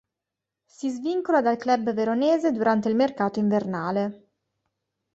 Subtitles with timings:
[0.65, 4.29] Si svincola dal club veronese durante il mercato invernale.